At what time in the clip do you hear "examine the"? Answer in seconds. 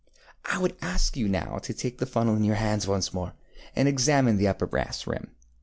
3.91-4.47